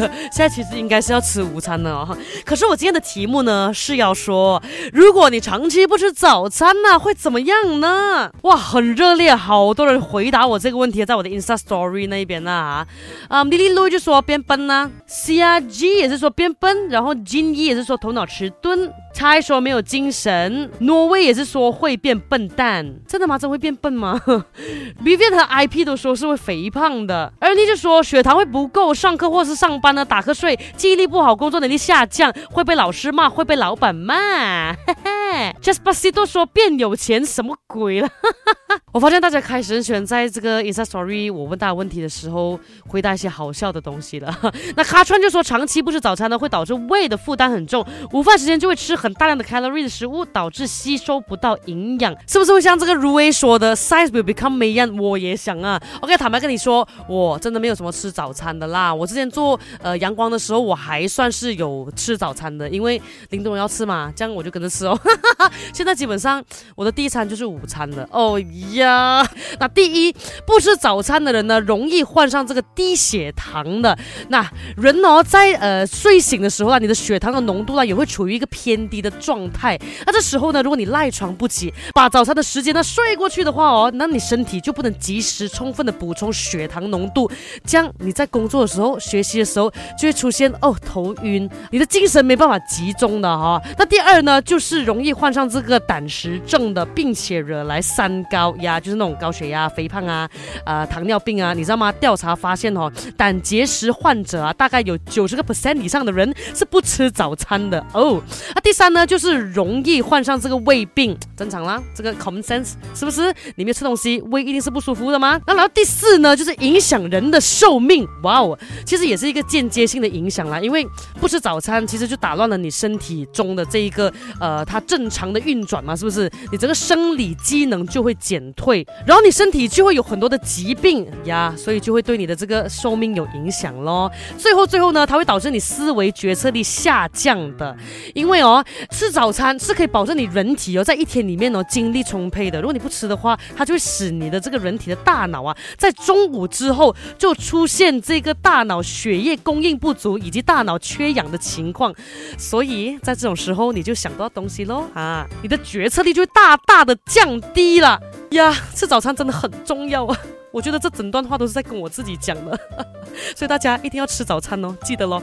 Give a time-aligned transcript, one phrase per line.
[0.32, 2.18] 现在其实应该是要吃午餐了哦。
[2.44, 4.62] 可是我今天的题目呢是要说，
[4.92, 8.30] 如果你长期不吃早餐呢，会怎么样呢？
[8.42, 12.86] 哇，很热烈，好多人回答我这个问题，在我的 Insta Story 那一边呢啊。
[13.28, 18.92] 啊，Lily 露就说变笨呢，C R G 也是说变笨，然后 Jin Yi 也是说头脑迟钝。
[19.14, 23.38] 猜说没有精神，挪威也是说会变笨蛋，真的吗？
[23.38, 24.18] 真会变笨吗？
[25.04, 34.72] Vivian 和 IP 都说是会肥胖的，而你就说血糖会不够，上课或是上班呢打瞌睡，记忆力不好，工作能力下降，会被老师骂，会被老板骂。
[34.72, 38.08] 嘿嘿 Just b a s i 都说变有钱，什么鬼了？
[38.92, 44.38] 我发现大家开始喜欢在这个 Insta Story 我问大家问题的时候回答一些好笑的东西了。
[44.76, 54.94] 那卡川就说长期不吃早餐呢，会导致胃的负担很重，午饭时间就会吃很大量的 calorie 的食物，导致吸收不到营养，是不是会像这个如 A 说的 size will become 美样？
[54.98, 55.80] 我也想啊。
[56.02, 58.92] OK，坦白跟你说，我真的没有什么吃早餐的啦。
[58.92, 65.00] 我之前做呃阳光的时候，我还算是有吃早餐的，因为林东要吃嘛，这样我就跟着吃哦。
[65.72, 66.44] 现在基本上
[66.76, 69.26] 我的第一餐就是午餐了哦耶呀。
[69.58, 70.12] 那第一
[70.46, 73.96] 不吃早餐的人呢，容易患上这个低血糖的。
[74.28, 79.78] 那人哦，在呃睡醒的时候啊，你的血糖的浓度啊也会处于一个偏低的状态。
[80.04, 87.30] 那这时候呢，如果你赖床不起，把早餐的时间呢睡过去的话哦，那你身体就不能及时充分的补充血糖浓度，
[87.64, 93.60] 这样你在工作的时候、学习的时候就会出现哦头晕，你的精神没办法集中的哈。
[93.78, 95.12] 那第二呢，就是容易。
[95.12, 100.28] 患上这个胆石症的，并且惹来三高呀，就是那种高血压、肥胖啊，
[100.64, 101.92] 呃，糖尿病啊，你知道吗？
[101.92, 108.20] 调查发现哦，胆结石患者啊，大概有九十个 percent 以上的人是不吃早餐的哦。
[108.54, 113.32] 那第三呢，就是容易患上这个胃病，正常啦，这个 common sense 是不是？
[113.54, 115.40] 你没有吃东西，胃一定是不舒服的吗？
[115.46, 118.04] 那然后第四呢，就是影响人的寿命。
[118.24, 120.84] 哇哦，其实也是一个间接性的影响啦，因为
[121.20, 125.12] 不吃早餐，其实就打乱了你身体中的这一个呃，它正。
[125.12, 126.30] 常的运转嘛，是不是？
[126.50, 134.08] 你整个生理机能就会减退，然后你身体就会有很多的疾病呀，所以就会对你的这个寿命有影响咯。
[134.38, 137.76] 最后，最后呢，它会导致你思维决策力下降的。
[138.14, 142.60] 因为哦，吃早餐是可以保证你人体哦在一天里面哦精力充沛的。
[142.60, 151.92] 如果你不吃的话，它就会使你的这个人体的大脑啊，在中午之后就出现这个大脑血液供应不足以及大脑缺氧的情况。
[152.38, 154.84] 所以在这种时候，你就想到东西喽。
[154.94, 158.00] 啊，你的决策力就会大大的降低了
[158.32, 158.54] 呀！
[158.74, 160.16] 吃早餐真的很重要啊！
[160.50, 162.58] 我觉得这整段话都是在跟我自己讲的，
[163.34, 165.20] 所以大家一定要吃早餐哦，记得喽。